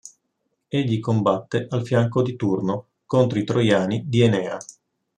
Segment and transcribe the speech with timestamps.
[0.67, 4.57] Egli combatte al fianco di Turno contro i troiani di Enea.